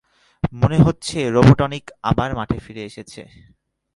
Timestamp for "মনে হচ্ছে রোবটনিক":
0.53-1.85